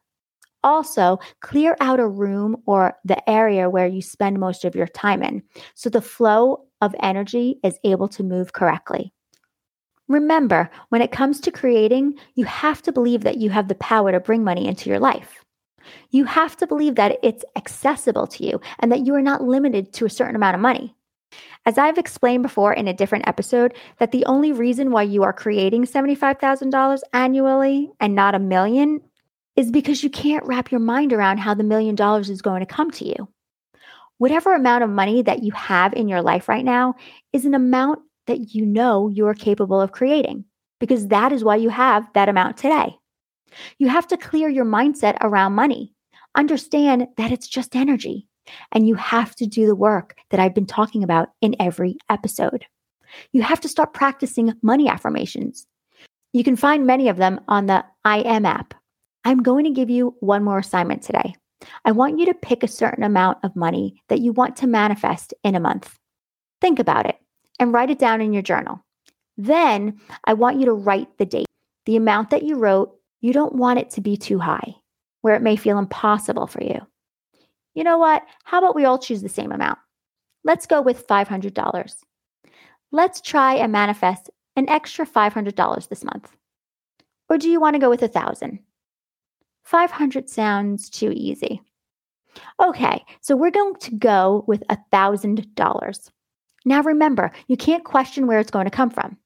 Also, 0.63 1.19
clear 1.41 1.77
out 1.81 2.01
a 2.01 2.07
room 2.07 2.57
or 2.67 2.95
the 3.05 3.29
area 3.29 3.71
where 3.71 3.87
you 3.87 4.03
spend 4.03 4.39
most 4.39 4.65
of 4.65 4.75
your 4.75 4.87
time 4.89 5.23
in 5.23 5.43
so 5.75 5.89
the 5.89 6.03
flow 6.03 6.65
of 6.81 6.95
energy 7.01 7.59
is 7.63 7.79
able 7.85 8.09
to 8.09 8.23
move 8.23 8.53
correctly. 8.53 9.13
Remember, 10.09 10.69
when 10.89 11.03
it 11.03 11.13
comes 11.13 11.41
to 11.41 11.53
creating, 11.53 12.19
you 12.35 12.45
have 12.45 12.83
to 12.83 12.93
believe 12.93 13.23
that 13.23 13.39
you 13.39 13.49
have 13.51 13.69
the 13.69 13.77
power 13.77 14.11
to 14.11 14.21
bring 14.21 14.43
money 14.43 14.67
into 14.67 14.91
your 14.91 14.99
life. 14.99 15.45
You 16.11 16.25
have 16.25 16.57
to 16.59 16.67
believe 16.67 16.95
that 16.97 17.19
it's 17.23 17.45
accessible 17.57 18.27
to 18.29 18.45
you 18.45 18.61
and 18.79 18.91
that 18.93 19.07
you 19.07 19.15
are 19.15 19.23
not 19.23 19.43
limited 19.43 19.93
to 19.95 20.07
a 20.07 20.11
certain 20.11 20.37
amount 20.37 20.55
of 20.55 20.61
money. 20.61 20.95
As 21.67 21.79
I've 21.79 21.99
explained 21.99 22.43
before 22.43 22.73
in 22.73 22.89
a 22.89 22.95
different 22.95 23.29
episode, 23.29 23.75
that 23.99 24.13
the 24.13 24.25
only 24.25 24.53
reason 24.53 24.91
why 24.91 25.03
you 25.03 25.23
are 25.23 25.33
creating 25.33 25.85
$75,000 25.85 27.01
annually 27.13 27.91
and 28.01 28.15
not 28.15 28.35
a 28.35 28.39
million 28.39 29.01
is 29.57 29.71
because 29.71 30.03
you 30.03 30.11
can't 30.11 30.47
wrap 30.47 30.71
your 30.71 30.81
mind 30.81 31.13
around 31.13 31.39
how 31.39 31.55
the 31.55 31.63
million 31.63 31.95
dollars 31.95 32.31
is 32.31 32.43
going 32.43 32.61
to 32.61 32.67
come 32.67 32.91
to 32.93 33.05
you. 33.05 33.29
Whatever 34.19 34.55
amount 34.55 34.85
of 34.85 34.91
money 34.91 35.23
that 35.23 35.43
you 35.43 35.53
have 35.53 35.93
in 35.95 36.09
your 36.09 36.23
life 36.23 36.49
right 36.49 36.65
now 36.65 36.95
is 37.33 37.45
an 37.45 37.55
amount 37.55 38.01
that 38.27 38.55
you 38.55 38.65
know 38.65 39.09
you 39.09 39.27
are 39.27 39.35
capable 39.35 39.81
of 39.81 39.93
creating 39.93 40.45
because 40.79 41.09
that 41.09 41.33
is 41.33 41.45
why 41.45 41.57
you 41.57 41.69
have 41.69 42.07
that 42.15 42.29
amount 42.29 42.57
today. 42.57 42.97
You 43.79 43.89
have 43.89 44.07
to 44.09 44.17
clear 44.17 44.49
your 44.49 44.65
mindset 44.65 45.17
around 45.21 45.55
money. 45.55 45.93
Understand 46.35 47.09
that 47.17 47.33
it's 47.33 47.49
just 47.49 47.75
energy, 47.75 48.27
and 48.73 48.87
you 48.87 48.95
have 48.95 49.35
to 49.37 49.47
do 49.47 49.67
the 49.67 49.75
work 49.75 50.17
that 50.31 50.41
I've 50.41 50.55
been 50.55 50.67
talking 50.67 51.03
about 51.03 51.31
in 51.41 51.57
every 51.59 51.97
episode. 52.09 52.65
You 53.33 53.43
have 53.43 53.61
to 53.61 53.69
start 53.69 53.95
practicing 53.95 54.55
money 54.63 54.89
affirmations. 54.89 55.67
You 56.33 56.45
can 56.45 56.57
find 56.57 56.87
many 56.87 57.09
of 57.09 57.17
them 57.17 57.41
on 57.49 57.67
the 57.67 57.85
I 58.05 58.21
Am 58.21 58.47
app. 58.47 58.75
I'm 59.25 59.43
going 59.43 59.65
to 59.65 59.71
give 59.71 59.91
you 59.91 60.15
one 60.21 60.45
more 60.45 60.59
assignment 60.59 61.03
today. 61.03 61.35
I 61.85 61.93
want 61.93 62.19
you 62.19 62.27
to 62.27 62.35
pick 62.35 62.63
a 62.63 62.69
certain 62.69 63.03
amount 63.03 63.39
of 63.43 63.57
money 63.57 64.01
that 64.09 64.21
you 64.21 64.33
want 64.33 64.57
to 64.57 64.67
manifest 64.67 65.35
in 65.45 65.55
a 65.55 65.61
month. 65.61 65.99
Think 66.61 66.79
about 66.79 67.07
it 67.07 67.17
and 67.59 67.73
write 67.73 67.91
it 67.91 67.99
down 67.99 68.21
in 68.21 68.33
your 68.33 68.43
journal. 68.43 68.85
Then 69.37 70.01
I 70.25 70.35
want 70.35 70.61
you 70.61 70.67
to 70.67 70.73
write 70.73 71.19
the 71.19 71.27
date, 71.27 71.47
the 71.87 71.97
amount 71.97 72.31
that 72.31 72.45
you 72.45 72.57
wrote, 72.57 72.97
you 73.21 73.33
don't 73.33 73.55
want 73.55 73.79
it 73.79 73.91
to 73.91 74.01
be 74.01 74.17
too 74.17 74.39
high, 74.39 74.75
where 75.21 75.35
it 75.35 75.43
may 75.43 75.57
feel 75.57 75.79
impossible 75.79 76.47
for 76.47 76.63
you. 76.63 76.81
You 77.75 77.85
know 77.85 77.99
what? 77.99 78.23
How 78.45 78.59
about 78.59 78.75
we 78.75 78.85
all 78.85 78.99
choose 78.99 79.23
the 79.23 79.29
same 79.29 79.53
amount? 79.53 79.79
Let's 80.45 80.67
go 80.67 80.81
with 80.81 81.07
$500. 81.07 81.95
Let's 82.93 83.21
try 83.21 83.55
and 83.55 83.71
manifest 83.71 84.31
an 84.57 84.69
extra 84.69 85.07
$500 85.07 85.89
this 85.89 86.05
month. 86.05 86.31
Or 87.29 87.39
do 87.39 87.49
you 87.49 87.61
want 87.61 87.75
to 87.75 87.81
go 87.81 87.91
with 87.91 88.03
a 88.03 88.07
1000? 88.07 88.59
500 89.63 90.29
sounds 90.29 90.91
too 90.91 91.13
easy. 91.15 91.63
Okay, 92.61 93.05
so 93.21 93.37
we're 93.37 93.51
going 93.51 93.77
to 93.77 93.95
go 93.95 94.45
with 94.47 94.63
a 94.69 94.79
$1,000. 94.93 96.11
Now 96.65 96.83
remember, 96.83 97.31
you 97.47 97.57
can't 97.57 97.85
question 97.85 98.27
where 98.27 98.41
it's 98.41 98.51
going 98.51 98.65
to 98.65 98.71
come 98.71 98.91
from. 98.91 99.17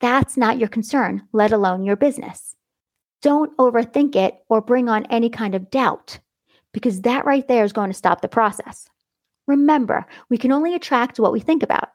That's 0.00 0.36
not 0.36 0.58
your 0.58 0.68
concern, 0.68 1.22
let 1.32 1.52
alone 1.52 1.84
your 1.84 1.96
business. 1.96 2.53
Don't 3.24 3.56
overthink 3.56 4.16
it 4.16 4.44
or 4.50 4.60
bring 4.60 4.90
on 4.90 5.06
any 5.06 5.30
kind 5.30 5.54
of 5.54 5.70
doubt 5.70 6.18
because 6.74 7.00
that 7.00 7.24
right 7.24 7.48
there 7.48 7.64
is 7.64 7.72
going 7.72 7.88
to 7.88 7.96
stop 7.96 8.20
the 8.20 8.28
process. 8.28 8.86
Remember, 9.46 10.04
we 10.28 10.36
can 10.36 10.52
only 10.52 10.74
attract 10.74 11.18
what 11.18 11.32
we 11.32 11.40
think 11.40 11.62
about. 11.62 11.88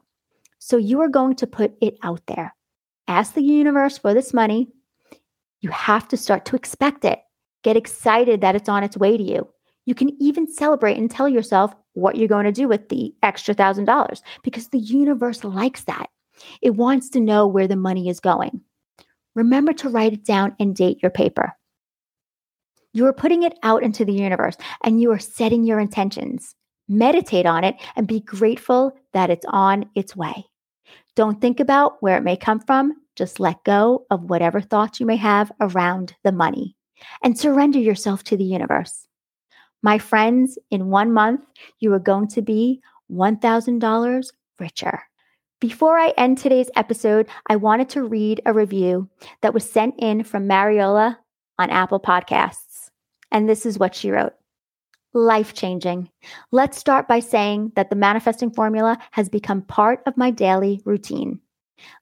So 0.57 0.75
you 0.75 1.01
are 1.01 1.07
going 1.07 1.35
to 1.35 1.45
put 1.45 1.75
it 1.81 1.99
out 2.01 2.23
there. 2.25 2.55
Ask 3.07 3.35
the 3.35 3.43
universe 3.43 3.95
for 3.95 4.15
this 4.15 4.33
money. 4.33 4.69
You 5.61 5.69
have 5.69 6.07
to 6.07 6.17
start 6.17 6.45
to 6.45 6.55
expect 6.55 7.05
it. 7.05 7.19
Get 7.63 7.77
excited 7.77 8.41
that 8.41 8.55
it's 8.55 8.69
on 8.69 8.83
its 8.83 8.97
way 8.97 9.15
to 9.15 9.23
you. 9.23 9.47
You 9.85 9.93
can 9.93 10.19
even 10.19 10.51
celebrate 10.51 10.97
and 10.97 11.11
tell 11.11 11.29
yourself 11.29 11.75
what 11.93 12.15
you're 12.15 12.27
going 12.27 12.45
to 12.45 12.51
do 12.51 12.67
with 12.67 12.89
the 12.89 13.13
extra 13.21 13.53
thousand 13.53 13.85
dollars 13.85 14.23
because 14.41 14.69
the 14.69 14.79
universe 14.79 15.43
likes 15.43 15.83
that. 15.83 16.09
It 16.63 16.71
wants 16.71 17.07
to 17.11 17.19
know 17.19 17.45
where 17.45 17.67
the 17.67 17.75
money 17.75 18.09
is 18.09 18.19
going. 18.19 18.61
Remember 19.35 19.73
to 19.73 19.89
write 19.89 20.13
it 20.13 20.25
down 20.25 20.55
and 20.59 20.75
date 20.75 20.99
your 21.01 21.11
paper. 21.11 21.53
You 22.93 23.05
are 23.05 23.13
putting 23.13 23.43
it 23.43 23.57
out 23.63 23.83
into 23.83 24.03
the 24.03 24.13
universe 24.13 24.57
and 24.83 24.99
you 24.99 25.11
are 25.11 25.19
setting 25.19 25.63
your 25.63 25.79
intentions. 25.79 26.55
Meditate 26.87 27.45
on 27.45 27.63
it 27.63 27.75
and 27.95 28.07
be 28.07 28.19
grateful 28.19 28.91
that 29.13 29.29
it's 29.29 29.45
on 29.49 29.89
its 29.95 30.15
way. 30.15 30.45
Don't 31.15 31.39
think 31.39 31.59
about 31.59 32.01
where 32.01 32.17
it 32.17 32.23
may 32.23 32.35
come 32.35 32.59
from. 32.59 32.93
Just 33.15 33.39
let 33.39 33.63
go 33.63 34.05
of 34.09 34.23
whatever 34.23 34.61
thoughts 34.61 34.99
you 34.99 35.05
may 35.05 35.17
have 35.17 35.51
around 35.59 36.15
the 36.23 36.31
money 36.31 36.75
and 37.23 37.37
surrender 37.37 37.79
yourself 37.79 38.23
to 38.23 38.37
the 38.37 38.43
universe. 38.43 39.05
My 39.83 39.97
friends, 39.97 40.57
in 40.71 40.89
one 40.89 41.13
month, 41.13 41.41
you 41.79 41.93
are 41.93 41.99
going 41.99 42.27
to 42.29 42.41
be 42.41 42.81
$1,000 43.11 44.31
richer. 44.59 45.01
Before 45.59 45.97
I 45.99 46.13
end 46.15 46.37
today's 46.37 46.69
episode, 46.77 47.27
I 47.47 47.57
wanted 47.57 47.89
to 47.89 48.03
read 48.03 48.41
a 48.45 48.53
review 48.53 49.09
that 49.41 49.53
was 49.53 49.69
sent 49.69 49.95
in 49.97 50.23
from 50.23 50.47
Mariola 50.47 51.17
on 51.57 51.69
Apple 51.69 51.99
Podcasts. 51.99 52.91
And 53.29 53.49
this 53.49 53.65
is 53.65 53.77
what 53.77 53.93
she 53.93 54.09
wrote 54.09 54.31
Life 55.11 55.53
changing. 55.53 56.09
Let's 56.51 56.77
start 56.77 57.09
by 57.09 57.19
saying 57.19 57.73
that 57.75 57.89
the 57.89 57.97
manifesting 57.97 58.51
formula 58.51 58.97
has 59.11 59.27
become 59.27 59.63
part 59.63 60.01
of 60.05 60.15
my 60.15 60.31
daily 60.31 60.81
routine. 60.85 61.41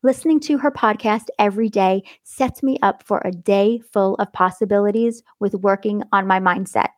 Listening 0.04 0.40
to 0.42 0.60
her 0.60 0.70
podcast 0.70 1.26
every 1.40 1.70
day 1.70 2.04
sets 2.22 2.62
me 2.62 2.78
up 2.84 3.02
for 3.02 3.24
a 3.26 3.32
day 3.32 3.80
full 3.92 4.14
of 4.16 4.32
possibilities 4.34 5.24
with 5.40 5.56
working 5.56 6.04
on 6.12 6.28
my 6.28 6.40
mindset. 6.40 6.90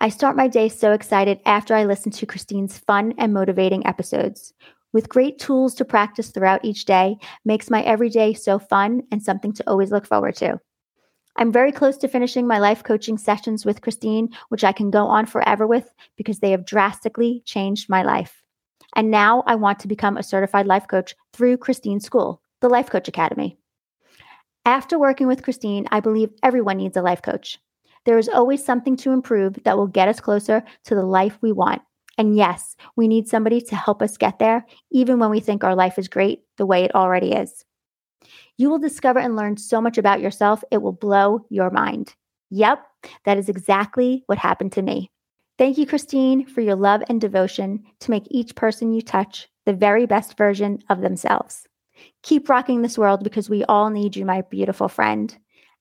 I 0.00 0.08
start 0.08 0.34
my 0.34 0.48
day 0.48 0.68
so 0.68 0.90
excited 0.90 1.38
after 1.46 1.72
I 1.72 1.84
listen 1.84 2.10
to 2.12 2.26
Christine's 2.26 2.78
fun 2.78 3.14
and 3.16 3.32
motivating 3.32 3.86
episodes 3.86 4.52
with 4.94 5.10
great 5.10 5.38
tools 5.38 5.74
to 5.74 5.84
practice 5.84 6.30
throughout 6.30 6.64
each 6.64 6.86
day 6.86 7.18
makes 7.44 7.68
my 7.68 7.82
everyday 7.82 8.32
so 8.32 8.58
fun 8.58 9.02
and 9.12 9.22
something 9.22 9.52
to 9.52 9.68
always 9.68 9.90
look 9.90 10.06
forward 10.06 10.36
to. 10.36 10.58
I'm 11.36 11.52
very 11.52 11.72
close 11.72 11.96
to 11.98 12.08
finishing 12.08 12.46
my 12.46 12.60
life 12.60 12.84
coaching 12.84 13.18
sessions 13.18 13.66
with 13.66 13.82
Christine, 13.82 14.28
which 14.50 14.62
I 14.62 14.70
can 14.70 14.90
go 14.90 15.06
on 15.06 15.26
forever 15.26 15.66
with 15.66 15.92
because 16.16 16.38
they 16.38 16.52
have 16.52 16.64
drastically 16.64 17.42
changed 17.44 17.90
my 17.90 18.04
life. 18.04 18.40
And 18.94 19.10
now 19.10 19.42
I 19.46 19.56
want 19.56 19.80
to 19.80 19.88
become 19.88 20.16
a 20.16 20.22
certified 20.22 20.66
life 20.66 20.86
coach 20.86 21.16
through 21.32 21.56
Christine's 21.56 22.04
school, 22.04 22.40
the 22.60 22.68
Life 22.68 22.88
Coach 22.88 23.08
Academy. 23.08 23.58
After 24.64 24.96
working 24.96 25.26
with 25.26 25.42
Christine, 25.42 25.86
I 25.90 25.98
believe 25.98 26.30
everyone 26.44 26.76
needs 26.76 26.96
a 26.96 27.02
life 27.02 27.20
coach. 27.20 27.58
There 28.04 28.18
is 28.18 28.28
always 28.28 28.64
something 28.64 28.96
to 28.98 29.10
improve 29.10 29.58
that 29.64 29.76
will 29.76 29.88
get 29.88 30.08
us 30.08 30.20
closer 30.20 30.62
to 30.84 30.94
the 30.94 31.04
life 31.04 31.36
we 31.40 31.50
want. 31.50 31.82
And 32.18 32.36
yes, 32.36 32.76
we 32.96 33.08
need 33.08 33.28
somebody 33.28 33.60
to 33.62 33.76
help 33.76 34.02
us 34.02 34.16
get 34.16 34.38
there, 34.38 34.64
even 34.90 35.18
when 35.18 35.30
we 35.30 35.40
think 35.40 35.64
our 35.64 35.74
life 35.74 35.98
is 35.98 36.08
great 36.08 36.42
the 36.56 36.66
way 36.66 36.84
it 36.84 36.94
already 36.94 37.32
is. 37.32 37.64
You 38.56 38.70
will 38.70 38.78
discover 38.78 39.18
and 39.18 39.36
learn 39.36 39.56
so 39.56 39.80
much 39.80 39.98
about 39.98 40.20
yourself, 40.20 40.62
it 40.70 40.78
will 40.78 40.92
blow 40.92 41.44
your 41.50 41.70
mind. 41.70 42.14
Yep, 42.50 42.86
that 43.24 43.38
is 43.38 43.48
exactly 43.48 44.22
what 44.26 44.38
happened 44.38 44.72
to 44.72 44.82
me. 44.82 45.10
Thank 45.58 45.78
you, 45.78 45.86
Christine, 45.86 46.46
for 46.46 46.60
your 46.60 46.76
love 46.76 47.02
and 47.08 47.20
devotion 47.20 47.84
to 48.00 48.10
make 48.10 48.24
each 48.30 48.54
person 48.54 48.92
you 48.92 49.02
touch 49.02 49.48
the 49.66 49.72
very 49.72 50.06
best 50.06 50.36
version 50.36 50.80
of 50.88 51.00
themselves. 51.00 51.66
Keep 52.22 52.48
rocking 52.48 52.82
this 52.82 52.98
world 52.98 53.22
because 53.22 53.48
we 53.48 53.64
all 53.64 53.90
need 53.90 54.16
you, 54.16 54.24
my 54.24 54.42
beautiful 54.42 54.88
friend. 54.88 55.36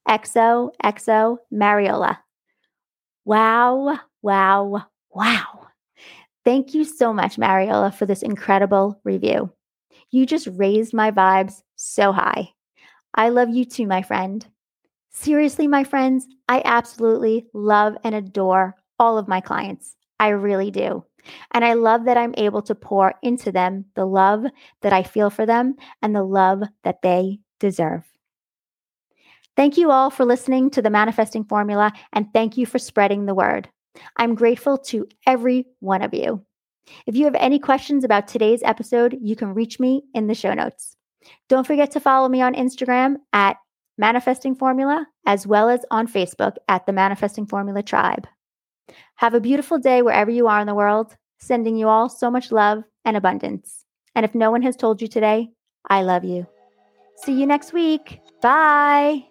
Exo, 0.07 0.71
exo, 0.83 1.37
Mariola. 1.51 2.17
Wow, 3.25 3.99
wow, 4.21 4.85
wow. 5.09 5.62
Thank 6.45 6.73
you 6.73 6.83
so 6.83 7.13
much, 7.13 7.37
Mariola, 7.37 7.93
for 7.93 8.05
this 8.05 8.21
incredible 8.21 8.99
review. 9.03 9.51
You 10.11 10.25
just 10.25 10.47
raised 10.53 10.93
my 10.93 11.11
vibes 11.11 11.61
so 11.75 12.11
high. 12.11 12.49
I 13.15 13.29
love 13.29 13.49
you 13.49 13.65
too, 13.65 13.87
my 13.87 14.01
friend. 14.01 14.45
Seriously, 15.11 15.67
my 15.67 15.83
friends, 15.83 16.27
I 16.49 16.61
absolutely 16.65 17.47
love 17.53 17.95
and 18.03 18.15
adore 18.15 18.75
all 18.99 19.17
of 19.17 19.27
my 19.27 19.39
clients. 19.41 19.95
I 20.19 20.29
really 20.29 20.71
do. 20.71 21.05
And 21.51 21.63
I 21.63 21.73
love 21.73 22.05
that 22.05 22.17
I'm 22.17 22.33
able 22.37 22.61
to 22.63 22.75
pour 22.75 23.13
into 23.21 23.51
them 23.51 23.85
the 23.95 24.05
love 24.05 24.45
that 24.81 24.91
I 24.91 25.03
feel 25.03 25.29
for 25.29 25.45
them 25.45 25.75
and 26.01 26.15
the 26.15 26.23
love 26.23 26.63
that 26.83 27.01
they 27.01 27.39
deserve. 27.59 28.03
Thank 29.55 29.77
you 29.77 29.91
all 29.91 30.09
for 30.09 30.25
listening 30.25 30.71
to 30.71 30.81
the 30.81 30.89
Manifesting 30.89 31.43
Formula 31.43 31.93
and 32.11 32.27
thank 32.33 32.57
you 32.57 32.65
for 32.65 32.79
spreading 32.79 33.25
the 33.25 33.35
word. 33.35 33.69
I'm 34.17 34.35
grateful 34.35 34.77
to 34.89 35.07
every 35.25 35.67
one 35.79 36.01
of 36.01 36.13
you. 36.13 36.43
If 37.05 37.15
you 37.15 37.25
have 37.25 37.35
any 37.35 37.59
questions 37.59 38.03
about 38.03 38.27
today's 38.27 38.61
episode, 38.63 39.17
you 39.21 39.35
can 39.35 39.53
reach 39.53 39.79
me 39.79 40.03
in 40.13 40.27
the 40.27 40.35
show 40.35 40.53
notes. 40.53 40.95
Don't 41.47 41.67
forget 41.67 41.91
to 41.91 41.99
follow 41.99 42.27
me 42.27 42.41
on 42.41 42.53
Instagram 42.53 43.15
at 43.31 43.57
Manifesting 43.97 44.55
Formula, 44.55 45.07
as 45.25 45.47
well 45.47 45.69
as 45.69 45.85
on 45.91 46.07
Facebook 46.07 46.55
at 46.67 46.85
the 46.85 46.93
Manifesting 46.93 47.45
Formula 47.45 47.83
Tribe. 47.83 48.27
Have 49.15 49.33
a 49.33 49.39
beautiful 49.39 49.79
day 49.79 50.01
wherever 50.01 50.31
you 50.31 50.47
are 50.47 50.59
in 50.59 50.67
the 50.67 50.75
world, 50.75 51.15
sending 51.39 51.77
you 51.77 51.87
all 51.87 52.09
so 52.09 52.29
much 52.29 52.51
love 52.51 52.83
and 53.05 53.15
abundance. 53.15 53.85
And 54.15 54.25
if 54.25 54.35
no 54.35 54.51
one 54.51 54.61
has 54.63 54.75
told 54.75 55.01
you 55.01 55.07
today, 55.07 55.49
I 55.89 56.01
love 56.03 56.23
you. 56.23 56.47
See 57.17 57.33
you 57.33 57.45
next 57.45 57.73
week. 57.73 58.19
Bye. 58.41 59.25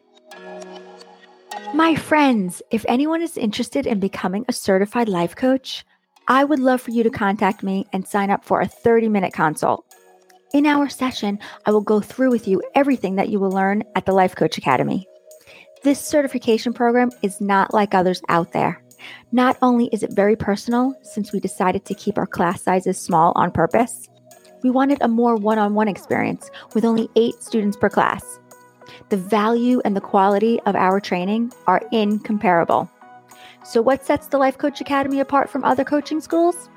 My 1.74 1.94
friends, 1.94 2.60
if 2.70 2.84
anyone 2.86 3.22
is 3.22 3.38
interested 3.38 3.86
in 3.86 3.98
becoming 3.98 4.44
a 4.46 4.52
certified 4.52 5.08
life 5.08 5.34
coach, 5.34 5.86
I 6.28 6.44
would 6.44 6.58
love 6.58 6.82
for 6.82 6.90
you 6.90 7.02
to 7.02 7.08
contact 7.08 7.62
me 7.62 7.86
and 7.94 8.06
sign 8.06 8.30
up 8.30 8.44
for 8.44 8.60
a 8.60 8.68
30 8.68 9.08
minute 9.08 9.32
consult. 9.32 9.86
In 10.52 10.66
our 10.66 10.90
session, 10.90 11.38
I 11.64 11.70
will 11.70 11.80
go 11.80 11.98
through 11.98 12.30
with 12.30 12.46
you 12.46 12.62
everything 12.74 13.16
that 13.16 13.30
you 13.30 13.40
will 13.40 13.50
learn 13.50 13.84
at 13.96 14.04
the 14.04 14.12
Life 14.12 14.36
Coach 14.36 14.58
Academy. 14.58 15.06
This 15.82 15.98
certification 15.98 16.74
program 16.74 17.10
is 17.22 17.40
not 17.40 17.72
like 17.72 17.94
others 17.94 18.20
out 18.28 18.52
there. 18.52 18.82
Not 19.32 19.56
only 19.62 19.86
is 19.92 20.02
it 20.02 20.12
very 20.12 20.36
personal, 20.36 20.94
since 21.00 21.32
we 21.32 21.40
decided 21.40 21.86
to 21.86 21.94
keep 21.94 22.18
our 22.18 22.26
class 22.26 22.60
sizes 22.60 23.00
small 23.00 23.32
on 23.34 23.50
purpose, 23.50 24.10
we 24.62 24.70
wanted 24.70 24.98
a 25.00 25.08
more 25.08 25.36
one 25.36 25.58
on 25.58 25.72
one 25.72 25.88
experience 25.88 26.50
with 26.74 26.84
only 26.84 27.08
eight 27.16 27.42
students 27.42 27.78
per 27.78 27.88
class. 27.88 28.38
The 29.08 29.16
value 29.16 29.80
and 29.84 29.96
the 29.96 30.00
quality 30.00 30.60
of 30.66 30.74
our 30.74 31.00
training 31.00 31.52
are 31.66 31.82
incomparable. 31.92 32.90
So, 33.64 33.80
what 33.80 34.04
sets 34.04 34.26
the 34.26 34.38
Life 34.38 34.58
Coach 34.58 34.80
Academy 34.80 35.20
apart 35.20 35.48
from 35.48 35.64
other 35.64 35.84
coaching 35.84 36.20
schools? 36.20 36.68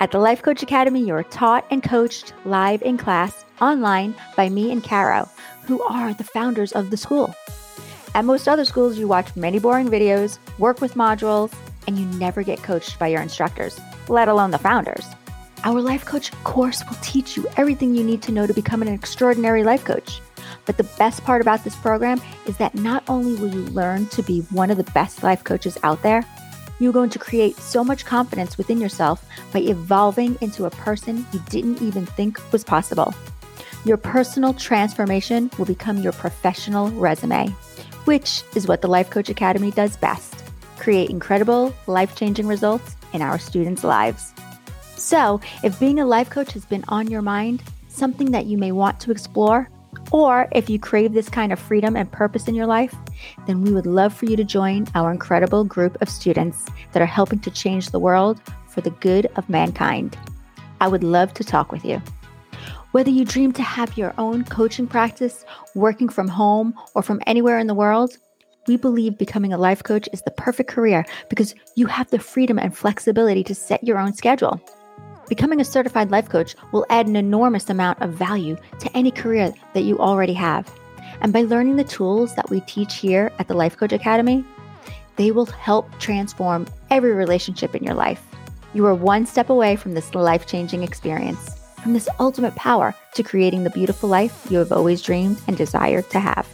At 0.00 0.12
the 0.12 0.20
Life 0.20 0.42
Coach 0.42 0.62
Academy, 0.62 1.04
you 1.04 1.14
are 1.14 1.24
taught 1.24 1.64
and 1.70 1.82
coached 1.82 2.32
live 2.44 2.82
in 2.82 2.96
class 2.96 3.44
online 3.60 4.14
by 4.36 4.48
me 4.48 4.70
and 4.70 4.82
Caro, 4.82 5.28
who 5.64 5.82
are 5.82 6.14
the 6.14 6.22
founders 6.22 6.72
of 6.72 6.90
the 6.90 6.96
school. 6.96 7.34
At 8.14 8.24
most 8.24 8.48
other 8.48 8.64
schools, 8.64 8.98
you 8.98 9.08
watch 9.08 9.34
many 9.34 9.58
boring 9.58 9.88
videos, 9.88 10.38
work 10.58 10.80
with 10.80 10.94
modules, 10.94 11.52
and 11.86 11.98
you 11.98 12.06
never 12.18 12.42
get 12.42 12.62
coached 12.62 12.98
by 12.98 13.08
your 13.08 13.20
instructors, 13.20 13.80
let 14.08 14.28
alone 14.28 14.52
the 14.52 14.58
founders. 14.58 15.04
Our 15.64 15.80
life 15.80 16.04
coach 16.04 16.30
course 16.44 16.84
will 16.88 16.98
teach 17.02 17.36
you 17.36 17.46
everything 17.56 17.94
you 17.94 18.04
need 18.04 18.22
to 18.22 18.32
know 18.32 18.46
to 18.46 18.54
become 18.54 18.82
an 18.82 18.88
extraordinary 18.88 19.64
life 19.64 19.84
coach. 19.84 20.20
But 20.68 20.76
the 20.76 20.84
best 20.98 21.24
part 21.24 21.40
about 21.40 21.64
this 21.64 21.74
program 21.76 22.20
is 22.44 22.58
that 22.58 22.74
not 22.74 23.02
only 23.08 23.40
will 23.40 23.52
you 23.52 23.62
learn 23.70 24.04
to 24.08 24.22
be 24.22 24.40
one 24.50 24.70
of 24.70 24.76
the 24.76 24.84
best 24.92 25.22
life 25.22 25.42
coaches 25.42 25.78
out 25.82 26.02
there, 26.02 26.22
you're 26.78 26.92
going 26.92 27.08
to 27.08 27.18
create 27.18 27.56
so 27.56 27.82
much 27.82 28.04
confidence 28.04 28.58
within 28.58 28.78
yourself 28.78 29.26
by 29.50 29.60
evolving 29.60 30.36
into 30.42 30.66
a 30.66 30.70
person 30.70 31.26
you 31.32 31.40
didn't 31.48 31.80
even 31.80 32.04
think 32.04 32.38
was 32.52 32.64
possible. 32.64 33.14
Your 33.86 33.96
personal 33.96 34.52
transformation 34.52 35.50
will 35.56 35.64
become 35.64 35.96
your 35.96 36.12
professional 36.12 36.90
resume, 36.90 37.48
which 38.04 38.42
is 38.54 38.68
what 38.68 38.82
the 38.82 38.88
Life 38.88 39.08
Coach 39.08 39.30
Academy 39.30 39.70
does 39.70 39.96
best 39.96 40.44
create 40.78 41.08
incredible, 41.08 41.74
life 41.86 42.14
changing 42.14 42.46
results 42.46 42.94
in 43.14 43.22
our 43.22 43.38
students' 43.38 43.84
lives. 43.84 44.32
So, 44.96 45.40
if 45.64 45.80
being 45.80 45.98
a 45.98 46.06
life 46.06 46.30
coach 46.30 46.52
has 46.52 46.64
been 46.64 46.84
on 46.88 47.10
your 47.10 47.22
mind, 47.22 47.62
something 47.88 48.30
that 48.32 48.46
you 48.46 48.58
may 48.58 48.72
want 48.72 49.00
to 49.00 49.10
explore, 49.10 49.68
or 50.10 50.48
if 50.52 50.70
you 50.70 50.78
crave 50.78 51.12
this 51.12 51.28
kind 51.28 51.52
of 51.52 51.58
freedom 51.58 51.96
and 51.96 52.10
purpose 52.10 52.48
in 52.48 52.54
your 52.54 52.66
life, 52.66 52.94
then 53.46 53.62
we 53.62 53.72
would 53.72 53.86
love 53.86 54.14
for 54.14 54.26
you 54.26 54.36
to 54.36 54.44
join 54.44 54.86
our 54.94 55.10
incredible 55.10 55.64
group 55.64 56.00
of 56.00 56.08
students 56.08 56.66
that 56.92 57.02
are 57.02 57.06
helping 57.06 57.40
to 57.40 57.50
change 57.50 57.90
the 57.90 57.98
world 57.98 58.40
for 58.68 58.80
the 58.80 58.90
good 58.90 59.26
of 59.36 59.48
mankind. 59.48 60.16
I 60.80 60.88
would 60.88 61.04
love 61.04 61.34
to 61.34 61.44
talk 61.44 61.72
with 61.72 61.84
you. 61.84 62.00
Whether 62.92 63.10
you 63.10 63.24
dream 63.24 63.52
to 63.52 63.62
have 63.62 63.98
your 63.98 64.14
own 64.16 64.44
coaching 64.44 64.86
practice, 64.86 65.44
working 65.74 66.08
from 66.08 66.28
home, 66.28 66.74
or 66.94 67.02
from 67.02 67.20
anywhere 67.26 67.58
in 67.58 67.66
the 67.66 67.74
world, 67.74 68.16
we 68.66 68.76
believe 68.76 69.18
becoming 69.18 69.52
a 69.52 69.58
life 69.58 69.82
coach 69.82 70.08
is 70.12 70.22
the 70.22 70.30
perfect 70.30 70.70
career 70.70 71.04
because 71.28 71.54
you 71.74 71.86
have 71.86 72.08
the 72.10 72.18
freedom 72.18 72.58
and 72.58 72.76
flexibility 72.76 73.44
to 73.44 73.54
set 73.54 73.84
your 73.84 73.98
own 73.98 74.14
schedule. 74.14 74.60
Becoming 75.28 75.60
a 75.60 75.64
certified 75.64 76.10
life 76.10 76.28
coach 76.28 76.54
will 76.72 76.86
add 76.88 77.06
an 77.06 77.16
enormous 77.16 77.68
amount 77.68 78.00
of 78.00 78.14
value 78.14 78.56
to 78.78 78.96
any 78.96 79.10
career 79.10 79.52
that 79.74 79.82
you 79.82 79.98
already 79.98 80.32
have. 80.32 80.72
And 81.20 81.32
by 81.32 81.42
learning 81.42 81.76
the 81.76 81.84
tools 81.84 82.34
that 82.34 82.48
we 82.48 82.60
teach 82.60 82.94
here 82.94 83.30
at 83.38 83.46
the 83.46 83.54
Life 83.54 83.76
Coach 83.76 83.92
Academy, 83.92 84.44
they 85.16 85.30
will 85.30 85.46
help 85.46 85.98
transform 85.98 86.66
every 86.90 87.12
relationship 87.12 87.74
in 87.74 87.84
your 87.84 87.94
life. 87.94 88.22
You 88.72 88.86
are 88.86 88.94
one 88.94 89.26
step 89.26 89.50
away 89.50 89.76
from 89.76 89.94
this 89.94 90.14
life 90.14 90.46
changing 90.46 90.82
experience, 90.82 91.58
from 91.82 91.92
this 91.92 92.08
ultimate 92.20 92.54
power 92.54 92.94
to 93.14 93.22
creating 93.22 93.64
the 93.64 93.70
beautiful 93.70 94.08
life 94.08 94.46
you 94.50 94.58
have 94.58 94.72
always 94.72 95.02
dreamed 95.02 95.40
and 95.46 95.56
desired 95.56 96.08
to 96.10 96.20
have. 96.20 96.48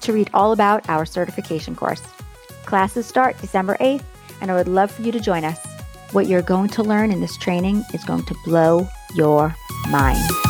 to 0.00 0.12
read 0.12 0.30
all 0.32 0.52
about 0.52 0.88
our 0.88 1.04
certification 1.04 1.74
course. 1.74 2.02
Classes 2.64 3.06
start 3.06 3.36
December 3.40 3.76
8th, 3.80 4.04
and 4.40 4.50
I 4.50 4.54
would 4.54 4.68
love 4.68 4.90
for 4.90 5.02
you 5.02 5.12
to 5.12 5.20
join 5.20 5.44
us. 5.44 5.58
What 6.12 6.26
you're 6.26 6.40
going 6.42 6.70
to 6.70 6.82
learn 6.82 7.12
in 7.12 7.20
this 7.20 7.36
training 7.36 7.84
is 7.94 8.02
going 8.04 8.24
to 8.24 8.34
blow 8.44 8.88
your 9.14 9.54
mind. 9.90 10.49